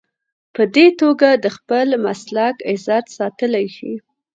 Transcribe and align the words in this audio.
په 0.55 0.63
دې 0.75 0.87
توګه 1.01 1.29
د 1.43 1.45
خپل 1.57 1.87
مسلک 2.05 2.55
عزت 2.71 3.05
ساتلی 3.17 3.65
شي. 3.75 3.93